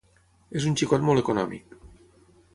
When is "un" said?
0.69-0.77